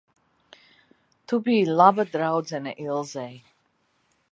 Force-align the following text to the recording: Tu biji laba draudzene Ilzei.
Tu 1.27 1.39
biji 1.49 1.75
laba 1.81 2.07
draudzene 2.17 2.75
Ilzei. 2.87 3.31